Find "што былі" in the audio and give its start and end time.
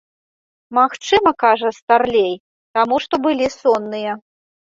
3.05-3.45